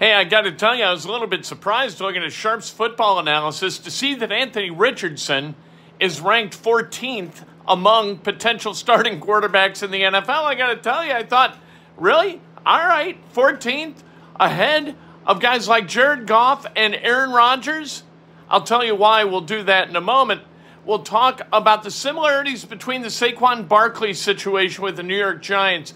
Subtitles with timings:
[0.00, 2.70] Hey, I got to tell you, I was a little bit surprised looking at Sharp's
[2.70, 5.54] football analysis to see that Anthony Richardson
[6.00, 10.44] is ranked 14th among potential starting quarterbacks in the NFL.
[10.44, 11.54] I got to tell you, I thought,
[11.98, 12.40] really?
[12.64, 13.96] All right, 14th
[14.36, 18.02] ahead of guys like Jared Goff and Aaron Rodgers?
[18.48, 19.24] I'll tell you why.
[19.24, 20.40] We'll do that in a moment.
[20.86, 25.92] We'll talk about the similarities between the Saquon Barkley situation with the New York Giants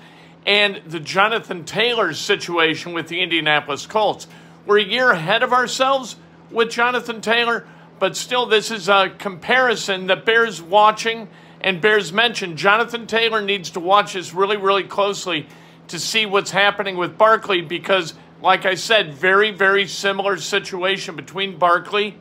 [0.46, 4.26] and the Jonathan Taylor situation with the Indianapolis Colts.
[4.66, 6.16] We're a year ahead of ourselves
[6.50, 7.66] with Jonathan Taylor,
[7.98, 11.28] but still, this is a comparison that bears watching
[11.60, 12.56] and bears mention.
[12.56, 15.46] Jonathan Taylor needs to watch this really, really closely
[15.88, 21.58] to see what's happening with Barkley because, like I said, very, very similar situation between
[21.58, 22.16] Barkley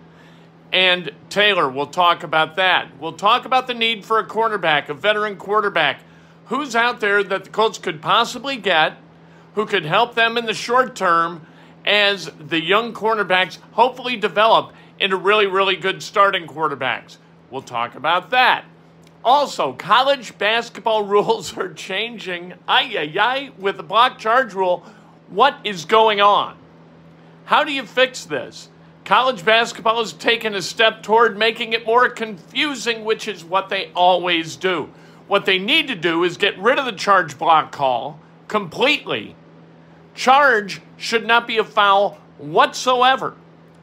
[0.72, 1.70] and Taylor.
[1.70, 2.98] We'll talk about that.
[3.00, 6.02] We'll talk about the need for a cornerback, a veteran quarterback.
[6.48, 8.98] Who's out there that the Colts could possibly get
[9.56, 11.46] who could help them in the short term
[11.86, 17.18] as the young cornerbacks hopefully develop into really, really good starting quarterbacks?
[17.50, 18.66] We'll talk about that.
[19.24, 22.54] Also, college basketball rules are changing.
[22.68, 24.86] Ay, ay, ay, with the block charge rule.
[25.30, 26.58] What is going on?
[27.46, 28.70] How do you fix this?
[29.06, 33.92] College basketball has taken a step toward making it more confusing, which is what they
[33.94, 34.90] always do.
[35.28, 39.36] What they need to do is get rid of the charge block call completely.
[40.14, 43.36] Charge should not be a foul whatsoever.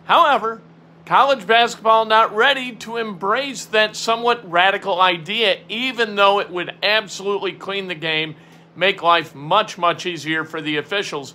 [0.05, 0.61] However,
[1.07, 7.53] college basketball not ready to embrace that somewhat radical idea, even though it would absolutely
[7.53, 8.37] clean the game,
[8.77, 11.35] make life much, much easier for the officials.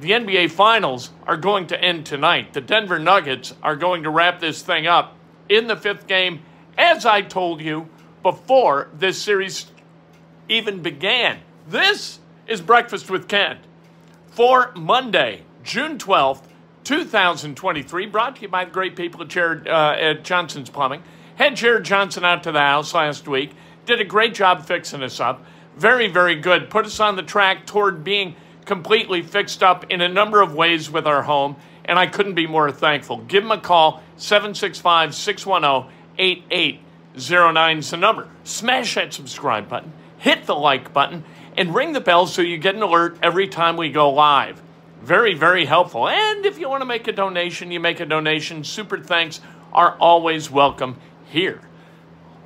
[0.00, 2.54] The NBA Finals are going to end tonight.
[2.54, 5.14] The Denver Nuggets are going to wrap this thing up
[5.48, 6.42] in the fifth game,
[6.78, 7.88] as I told you
[8.22, 9.66] before this series
[10.48, 11.40] even began.
[11.68, 13.60] This is Breakfast with Kent
[14.26, 16.42] for Monday, June 12th,
[16.84, 21.02] 2023, brought to you by the great people at, Jared, uh, at Johnson's Plumbing.
[21.36, 23.52] Had Jared Johnson out to the house last week,
[23.86, 25.44] did a great job fixing us up.
[25.76, 26.68] Very, very good.
[26.70, 30.90] Put us on the track toward being completely fixed up in a number of ways
[30.90, 33.18] with our home, and I couldn't be more thankful.
[33.18, 36.80] Give him a call, 765 610 88
[37.16, 38.28] 09's the number.
[38.44, 41.24] Smash that subscribe button, hit the like button,
[41.56, 44.62] and ring the bell so you get an alert every time we go live.
[45.02, 46.08] Very, very helpful.
[46.08, 48.64] And if you want to make a donation, you make a donation.
[48.64, 49.40] Super thanks
[49.72, 51.62] are always welcome here.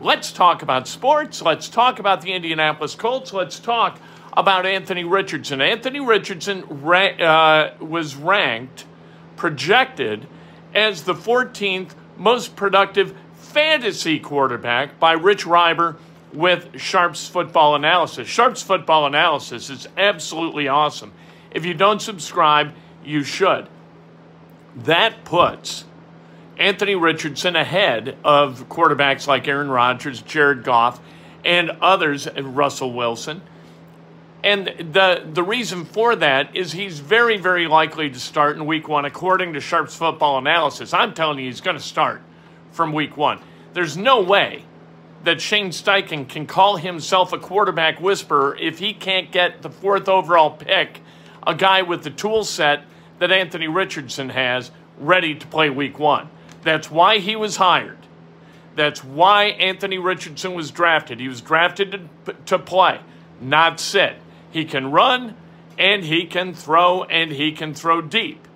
[0.01, 1.43] Let's talk about sports.
[1.43, 3.33] Let's talk about the Indianapolis Colts.
[3.33, 4.01] Let's talk
[4.37, 5.61] about Anthony Richardson.
[5.61, 8.85] Anthony Richardson ra- uh, was ranked,
[9.37, 10.27] projected,
[10.75, 13.17] as the 14th most productive
[13.55, 15.97] fantasy quarterback by Rich Hribar
[16.33, 18.27] with Sharps Football Analysis.
[18.27, 21.13] Sharps Football Analysis is absolutely awesome.
[21.53, 23.69] If you don't subscribe, you should.
[24.75, 25.85] That puts
[26.59, 31.01] Anthony Richardson ahead of quarterbacks like Aaron Rodgers, Jared Goff,
[31.45, 33.41] and others, Russell Wilson.
[34.43, 38.89] And the the reason for that is he's very, very likely to start in week
[38.89, 40.93] one, according to Sharps football analysis.
[40.93, 42.21] I'm telling you, he's going to start
[42.73, 43.41] from week one.
[43.75, 44.65] There's no way
[45.25, 50.09] that Shane Steichen can call himself a quarterback whisperer if he can't get the fourth
[50.09, 51.01] overall pick,
[51.47, 52.85] a guy with the tool set
[53.19, 56.29] that Anthony Richardson has, ready to play week one.
[56.63, 57.99] That's why he was hired.
[58.77, 61.21] That's why Anthony Richardson was drafted.
[61.21, 63.01] He was drafted to, to play,
[63.41, 64.17] not sit.
[64.51, 65.37] He can run
[65.79, 68.47] and he can throw and he can throw deep.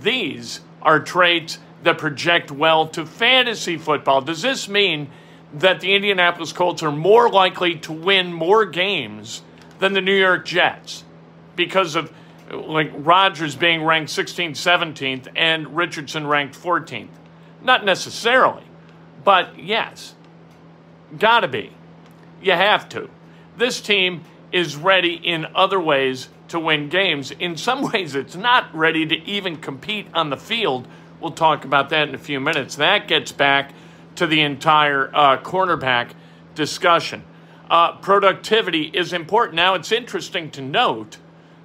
[0.00, 4.20] These are traits that project well to fantasy football.
[4.20, 5.10] Does this mean
[5.54, 9.42] that the Indianapolis Colts are more likely to win more games
[9.78, 11.04] than the New York Jets
[11.56, 12.12] because of
[12.50, 17.08] like Rodgers being ranked 16th, 17th, and Richardson ranked 14th.
[17.62, 18.64] Not necessarily,
[19.24, 20.14] but yes,
[21.18, 21.72] gotta be.
[22.42, 23.08] You have to.
[23.56, 24.22] This team
[24.52, 27.30] is ready in other ways to win games.
[27.30, 30.86] In some ways, it's not ready to even compete on the field.
[31.20, 32.76] We'll talk about that in a few minutes.
[32.76, 33.72] That gets back
[34.16, 36.12] to the entire uh, cornerback
[36.54, 37.24] discussion.
[37.70, 39.56] Uh, productivity is important.
[39.56, 41.18] Now, it's interesting to note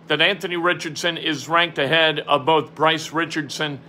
[0.08, 3.80] that Anthony Richardson is ranked ahead of both Bryce Richardson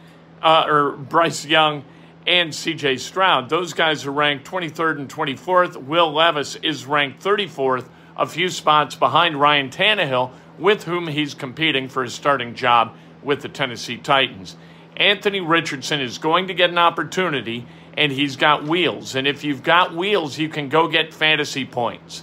[0.43, 1.85] uh, or Bryce Young
[2.27, 3.49] and CJ Stroud.
[3.49, 5.77] Those guys are ranked 23rd and 24th.
[5.77, 11.89] Will Levis is ranked 34th, a few spots behind Ryan Tannehill, with whom he's competing
[11.89, 14.57] for his starting job with the Tennessee Titans.
[15.01, 17.67] Anthony Richardson is going to get an opportunity,
[17.97, 19.17] and he's got wheels.
[19.17, 22.23] And if you've got wheels, you can go get fantasy points.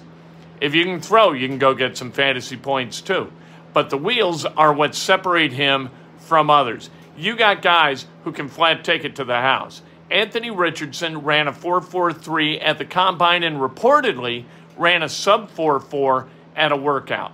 [0.61, 3.31] If you can throw, you can go get some fantasy points too
[3.77, 6.89] but the wheels are what separate him from others.
[7.15, 9.83] You got guys who can flat take it to the house.
[10.09, 14.45] Anthony Richardson ran a 4.43 at the combine and reportedly
[14.77, 17.33] ran a sub 4.4 at a workout.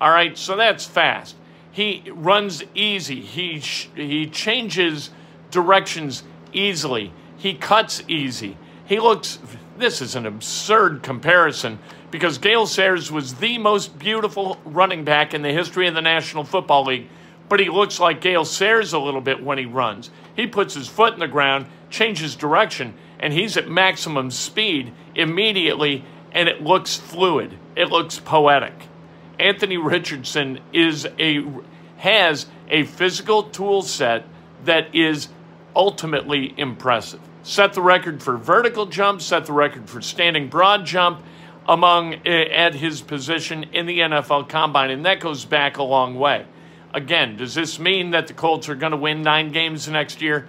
[0.00, 1.36] All right, so that's fast.
[1.76, 3.20] He runs easy.
[3.20, 5.10] He he changes
[5.50, 7.12] directions easily.
[7.36, 8.56] He cuts easy.
[8.86, 9.38] He looks
[9.76, 11.78] this is an absurd comparison
[12.10, 16.44] because Gale Sayers was the most beautiful running back in the history of the National
[16.44, 17.08] Football League,
[17.50, 20.08] but he looks like Gale Sayers a little bit when he runs.
[20.34, 26.06] He puts his foot in the ground, changes direction, and he's at maximum speed immediately,
[26.32, 27.58] and it looks fluid.
[27.76, 28.88] It looks poetic.
[29.38, 31.44] Anthony Richardson is a
[31.98, 34.24] has a physical tool set
[34.64, 35.28] that is
[35.74, 37.20] ultimately impressive.
[37.42, 41.22] Set the record for vertical jump, set the record for standing broad jump,
[41.68, 46.14] among eh, at his position in the NFL Combine, and that goes back a long
[46.16, 46.46] way.
[46.94, 50.48] Again, does this mean that the Colts are going to win nine games next year?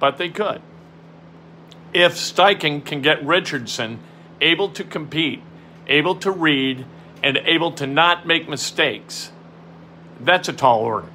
[0.00, 0.60] But they could.
[1.92, 4.00] If Steichen can get Richardson
[4.40, 5.42] able to compete,
[5.86, 6.86] able to read,
[7.22, 9.30] and able to not make mistakes,
[10.18, 11.08] that's a tall order.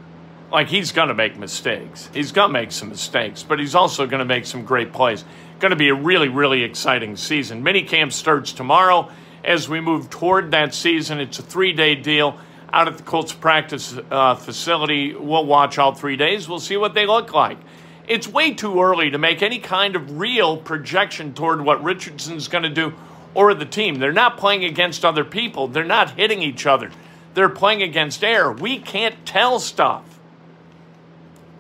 [0.52, 2.10] Like he's going to make mistakes.
[2.14, 5.26] He's going to make some mistakes, but he's also going to make some great plays.
[5.60, 7.64] Going to be a really, really exciting season.
[7.64, 9.10] Minicamp starts tomorrow.
[9.44, 12.38] As we move toward that season, it's a three day deal
[12.72, 15.16] out at the Colts practice uh, facility.
[15.16, 16.50] We'll watch all three days.
[16.50, 17.58] We'll see what they look like.
[18.08, 22.64] It's way too early to make any kind of real projection toward what Richardson's going
[22.64, 22.94] to do
[23.34, 23.96] or the team.
[23.96, 26.92] They're not playing against other people, they're not hitting each other.
[27.34, 28.50] They're playing against air.
[28.50, 30.20] We can't tell stuff.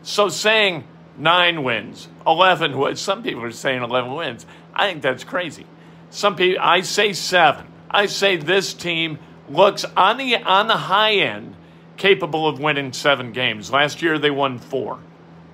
[0.03, 0.85] So saying
[1.17, 4.45] nine wins, 11 wins, some people are saying 11 wins.
[4.73, 5.65] I think that's crazy.
[6.09, 7.67] Some people, I say seven.
[7.89, 11.55] I say this team looks on the on the high end
[11.97, 13.71] capable of winning seven games.
[13.71, 14.99] Last year they won four.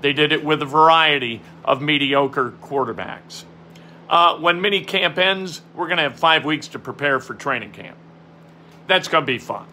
[0.02, 3.44] They did it with a variety of mediocre quarterbacks.
[4.10, 7.72] Uh, when mini camp ends, we're going to have five weeks to prepare for training
[7.72, 7.98] camp.
[8.88, 9.66] That's going to be fun.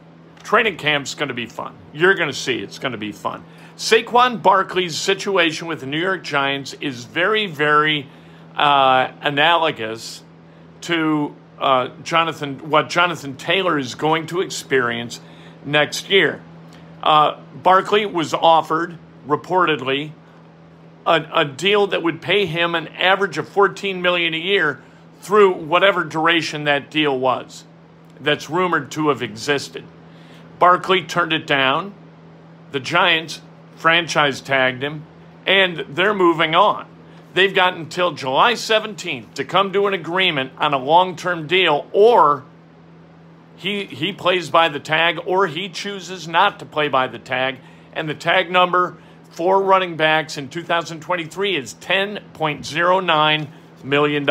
[0.42, 1.75] Training camp's going to be fun.
[1.92, 3.44] You're going to see it's going to be fun.
[3.76, 8.08] Saquon Barkley's situation with the New York Giants is very, very
[8.56, 10.23] uh, analogous
[10.82, 15.20] to uh, Jonathan what Jonathan Taylor is going to experience
[15.64, 16.40] next year.
[17.02, 20.12] Uh, Barkley was offered, reportedly,
[21.06, 24.82] a, a deal that would pay him an average of 14 million a year
[25.20, 27.64] through whatever duration that deal was
[28.20, 29.85] that's rumored to have existed.
[30.58, 31.94] Barkley turned it down.
[32.73, 33.40] The Giants
[33.76, 35.04] franchise tagged him,
[35.47, 36.87] and they're moving on.
[37.35, 41.87] They've got until July 17th to come to an agreement on a long term deal,
[41.92, 42.44] or
[43.56, 47.58] he, he plays by the tag, or he chooses not to play by the tag.
[47.92, 48.97] And the tag number
[49.38, 53.49] for running backs in 2023 is $10.09
[53.85, 54.26] million.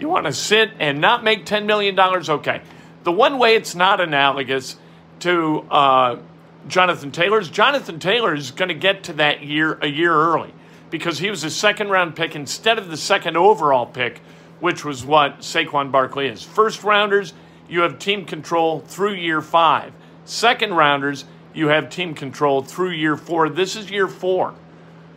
[0.00, 1.96] You want to sit and not make $10 million?
[1.96, 2.60] Okay.
[3.04, 4.74] The one way it's not analogous
[5.20, 6.18] to uh,
[6.66, 10.52] Jonathan Taylor's, Jonathan Taylor is going to get to that year a year early
[10.90, 14.18] because he was a second round pick instead of the second overall pick,
[14.58, 16.42] which was what Saquon Barkley is.
[16.42, 17.32] First rounders,
[17.68, 19.92] you have team control through year five.
[20.24, 23.48] Second rounders, you have team control through year four.
[23.48, 24.54] This is year four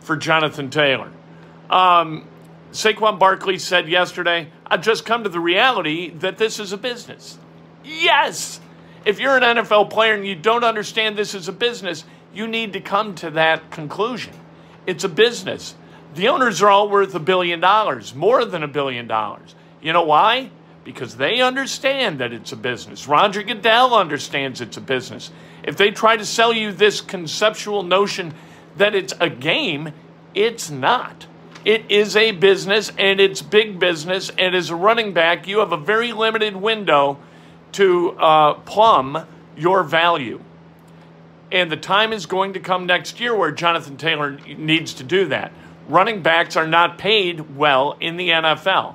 [0.00, 1.12] for Jonathan Taylor.
[1.68, 2.26] Um,
[2.72, 7.38] Saquon Barkley said yesterday, I've just come to the reality that this is a business.
[7.84, 8.60] Yes!
[9.04, 12.72] If you're an NFL player and you don't understand this is a business, you need
[12.72, 14.32] to come to that conclusion.
[14.86, 15.74] It's a business.
[16.14, 19.54] The owners are all worth a billion dollars, more than a billion dollars.
[19.82, 20.50] You know why?
[20.84, 23.06] Because they understand that it's a business.
[23.06, 25.30] Roger Goodell understands it's a business.
[25.62, 28.34] If they try to sell you this conceptual notion
[28.76, 29.92] that it's a game,
[30.34, 31.26] it's not.
[31.64, 34.30] It is a business and it's big business.
[34.38, 37.18] And as a running back, you have a very limited window
[37.72, 40.40] to uh, plumb your value.
[41.52, 45.26] And the time is going to come next year where Jonathan Taylor needs to do
[45.26, 45.52] that.
[45.88, 48.94] Running backs are not paid well in the NFL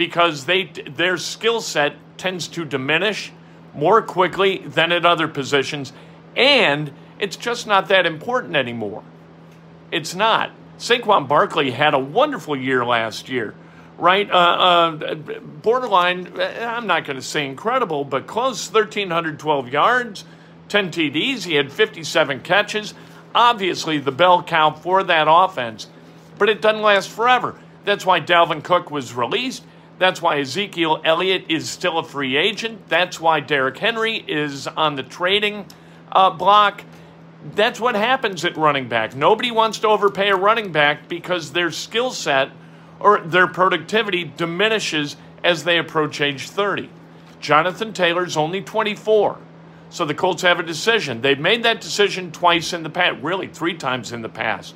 [0.00, 3.30] because they their skill set tends to diminish
[3.74, 5.92] more quickly than at other positions,
[6.34, 9.02] and it's just not that important anymore.
[9.92, 10.52] It's not.
[10.78, 13.54] Saquon Barkley had a wonderful year last year,
[13.98, 14.30] right?
[14.30, 20.24] Uh, uh, borderline, I'm not going to say incredible, but close 1,312 yards,
[20.70, 21.44] 10 TDs.
[21.44, 22.94] He had 57 catches.
[23.34, 25.88] Obviously, the bell cow for that offense,
[26.38, 27.60] but it doesn't last forever.
[27.84, 29.62] That's why Dalvin Cook was released.
[30.00, 32.88] That's why Ezekiel Elliott is still a free agent.
[32.88, 35.66] That's why Derrick Henry is on the trading
[36.10, 36.84] uh, block.
[37.54, 39.14] That's what happens at running back.
[39.14, 42.50] Nobody wants to overpay a running back because their skill set
[42.98, 46.88] or their productivity diminishes as they approach age 30.
[47.38, 49.36] Jonathan Taylor's only 24.
[49.90, 51.20] So the Colts have a decision.
[51.20, 54.74] They've made that decision twice in the past, really three times in the past.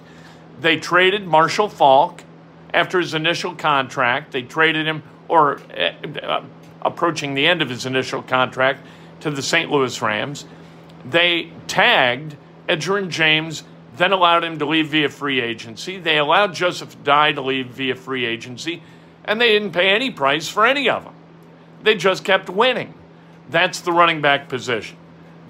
[0.61, 2.25] They traded Marshall Faulk
[2.75, 4.33] after his initial contract.
[4.33, 6.43] They traded him or uh,
[6.83, 8.85] approaching the end of his initial contract
[9.21, 9.71] to the St.
[9.71, 10.45] Louis Rams.
[11.05, 12.37] They tagged
[12.69, 13.65] Edgerrin James,
[13.97, 15.99] then allowed him to leave via free agency.
[15.99, 18.83] They allowed Joseph Addai to leave via free agency,
[19.25, 21.15] and they didn't pay any price for any of them.
[21.83, 22.95] They just kept winning.
[23.51, 24.97] That's the running back position.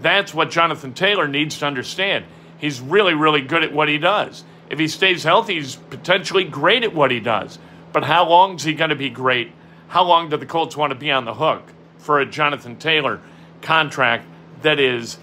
[0.00, 2.25] That's what Jonathan Taylor needs to understand.
[2.59, 4.45] He's really, really good at what he does.
[4.69, 7.59] If he stays healthy, he's potentially great at what he does.
[7.93, 9.52] But how long is he going to be great
[9.88, 13.21] how long do the Colts want to be on the hook for a Jonathan Taylor
[13.62, 14.26] contract
[14.62, 15.19] that is,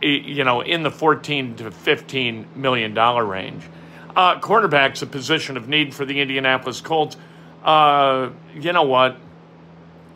[0.00, 3.62] you know, in the 14 to 15 million dollar range?
[4.16, 7.16] Uh, cornerback's a position of need for the Indianapolis Colts.
[7.64, 9.16] Uh, you know what?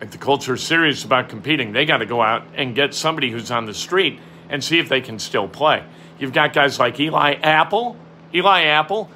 [0.00, 3.30] If the Colts are serious about competing, they got to go out and get somebody
[3.30, 5.84] who's on the street and see if they can still play.
[6.18, 7.96] You've got guys like Eli Apple.
[8.32, 9.10] Eli Apple,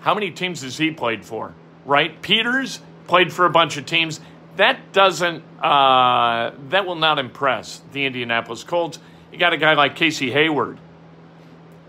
[0.00, 1.54] how many teams has he played for?
[1.84, 2.20] Right?
[2.22, 4.20] Peters, played for a bunch of teams.
[4.56, 9.00] That doesn't, uh, that will not impress the Indianapolis Colts.
[9.32, 10.78] You got a guy like Casey Hayward.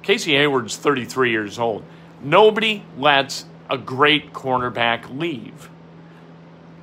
[0.01, 1.83] Casey Hayward's 33 years old.
[2.23, 5.69] Nobody lets a great cornerback leave.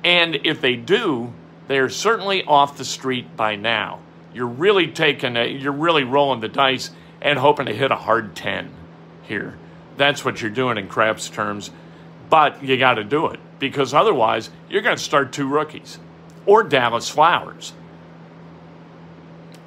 [0.05, 1.33] And if they do,
[1.67, 3.99] they're certainly off the street by now.
[4.33, 6.91] You're really taking a, you're really rolling the dice
[7.21, 8.71] and hoping to hit a hard 10
[9.23, 9.57] here.
[9.97, 11.71] That's what you're doing in craps terms,
[12.29, 15.99] but you got to do it because otherwise you're going to start two rookies
[16.45, 17.73] or Dallas Flowers.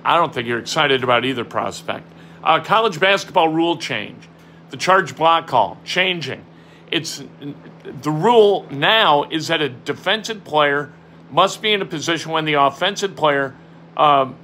[0.05, 2.07] I don't think you're excited about either prospect.
[2.43, 4.29] Uh, college basketball rule change,
[4.71, 6.45] the charge block call changing.
[6.91, 7.23] It's
[7.85, 10.93] the rule now is that a defensive player
[11.31, 13.55] must be in a position when the offensive player
[13.97, 14.37] um,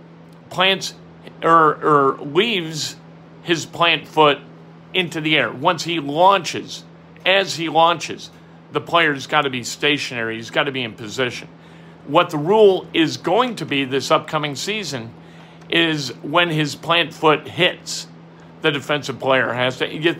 [0.49, 0.95] plants
[1.43, 2.97] or, or leaves
[3.43, 4.39] his plant foot
[4.95, 6.85] into the air once he launches.
[7.27, 8.31] As he launches,
[8.73, 11.49] the player's got to be stationary, he's got to be in position.
[12.07, 15.13] What the rule is going to be this upcoming season
[15.71, 18.07] is when his plant foot hits
[18.63, 20.19] the defensive player has to get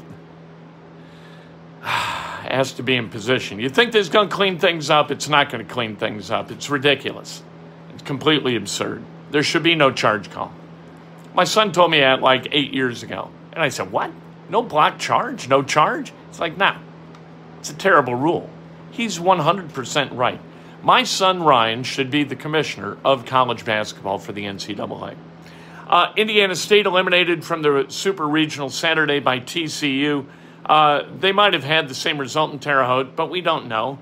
[1.83, 3.59] has to be in position.
[3.59, 5.11] You think this is going to clean things up?
[5.11, 6.51] It's not going to clean things up.
[6.51, 7.43] It's ridiculous.
[7.93, 9.03] It's completely absurd.
[9.31, 10.53] There should be no charge call.
[11.35, 14.11] My son told me that like eight years ago, and I said, "What?
[14.49, 15.49] No block charge?
[15.49, 16.79] No charge?" It's like, "No, nah,
[17.59, 18.49] it's a terrible rule."
[18.91, 20.41] He's 100% right.
[20.83, 25.17] My son Ryan should be the commissioner of college basketball for the NCAA.
[25.89, 30.27] Uh, Indiana State eliminated from the Super Regional Saturday by TCU.
[30.67, 33.99] Uh, they might have had the same result in Terre Haute, but we don't know.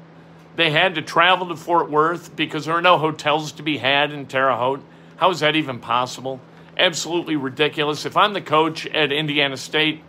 [0.56, 4.10] They had to travel to Fort Worth because there are no hotels to be had
[4.10, 4.82] in Terre Haute.
[5.16, 6.40] How is that even possible?
[6.76, 8.04] Absolutely ridiculous.
[8.04, 10.02] If I'm the coach at Indiana State,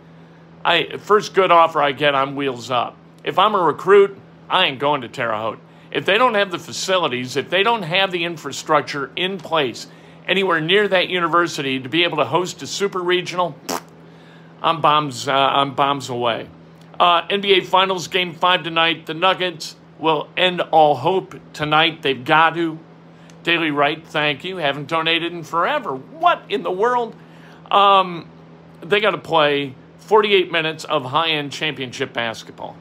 [0.64, 2.97] I first good offer I get, I'm wheels up.
[3.28, 4.16] If I'm a recruit,
[4.48, 5.58] I ain't going to Terre Haute.
[5.90, 9.86] If they don't have the facilities, if they don't have the infrastructure in place
[10.26, 13.54] anywhere near that university to be able to host a super regional,
[14.62, 15.28] I'm bombs.
[15.28, 16.48] Uh, I'm bombs away.
[16.98, 19.04] Uh, NBA Finals Game Five tonight.
[19.04, 22.00] The Nuggets will end all hope tonight.
[22.00, 22.78] They've got to.
[23.42, 24.56] Daily Wright, thank you.
[24.56, 25.94] Haven't donated in forever.
[25.94, 27.14] What in the world?
[27.70, 28.30] Um,
[28.80, 32.74] they got to play 48 minutes of high-end championship basketball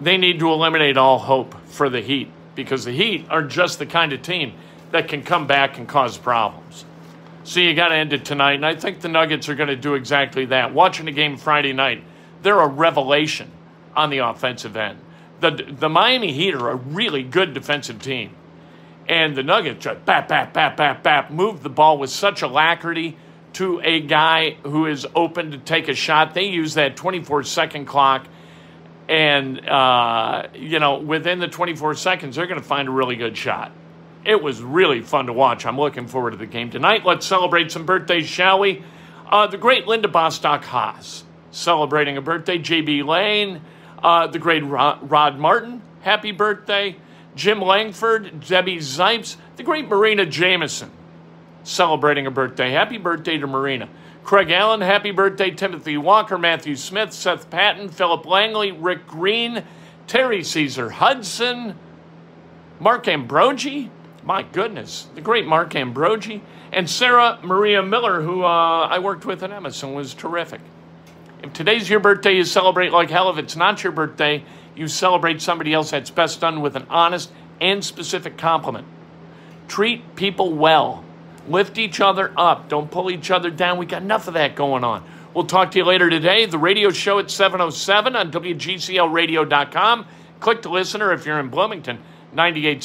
[0.00, 3.86] they need to eliminate all hope for the Heat because the Heat are just the
[3.86, 4.54] kind of team
[4.90, 6.84] that can come back and cause problems.
[7.44, 9.76] So you got to end it tonight, and I think the Nuggets are going to
[9.76, 10.74] do exactly that.
[10.74, 12.02] Watching the game Friday night,
[12.42, 13.50] they're a revelation
[13.94, 14.98] on the offensive end.
[15.40, 18.34] The, the Miami Heat are a really good defensive team.
[19.08, 23.16] And the Nuggets just bap, bap, bap, bap, bap, move the ball with such alacrity
[23.52, 26.34] to a guy who is open to take a shot.
[26.34, 28.26] They use that 24 second clock
[29.08, 33.36] and, uh, you know, within the 24 seconds, they're going to find a really good
[33.36, 33.72] shot.
[34.24, 35.64] It was really fun to watch.
[35.64, 37.04] I'm looking forward to the game tonight.
[37.04, 38.82] Let's celebrate some birthdays, shall we?
[39.30, 42.58] Uh, the great Linda Bostock Haas celebrating a birthday.
[42.58, 43.60] JB Lane,
[44.02, 46.96] uh, the great Rod, Martin, happy birthday.
[47.36, 50.90] Jim Langford, Debbie Zipes, the great Marina Jameson
[51.64, 52.70] celebrating a birthday.
[52.70, 53.88] Happy birthday to Marina.
[54.26, 55.52] Craig Allen, happy birthday.
[55.52, 59.62] Timothy Walker, Matthew Smith, Seth Patton, Philip Langley, Rick Green,
[60.08, 61.78] Terry Caesar Hudson,
[62.80, 63.88] Mark Ambrogi.
[64.24, 66.42] My goodness, the great Mark Ambrogi.
[66.72, 70.60] And Sarah Maria Miller, who uh, I worked with at Emerson, was terrific.
[71.44, 73.30] If today's your birthday, you celebrate like hell.
[73.30, 75.92] If it's not your birthday, you celebrate somebody else.
[75.92, 78.88] That's best done with an honest and specific compliment.
[79.68, 81.04] Treat people well.
[81.48, 82.68] Lift each other up.
[82.68, 83.78] Don't pull each other down.
[83.78, 85.04] We got enough of that going on.
[85.34, 86.46] We'll talk to you later today.
[86.46, 90.06] The radio show at 707 on WGCLradio.com.
[90.40, 91.98] Click to listener if you're in Bloomington,
[92.34, 92.80] 98.7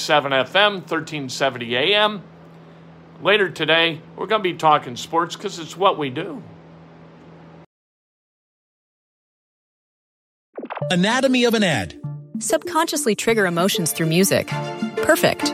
[0.45, 2.23] FM, 1370 AM.
[3.21, 6.43] Later today, we're going to be talking sports because it's what we do.
[10.89, 11.95] Anatomy of an ad.
[12.39, 14.47] Subconsciously trigger emotions through music.
[14.97, 15.53] Perfect.